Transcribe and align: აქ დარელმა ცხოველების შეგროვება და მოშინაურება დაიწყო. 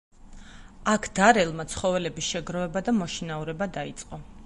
აქ 0.93 1.05
დარელმა 1.19 1.67
ცხოველების 1.75 2.33
შეგროვება 2.33 2.85
და 2.89 2.99
მოშინაურება 3.05 3.73
დაიწყო. 3.79 4.25